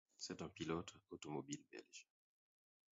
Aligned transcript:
C'est 0.17 0.41
un 0.41 0.49
pilote 0.49 0.95
automobile 1.11 1.63
belge. 1.69 2.07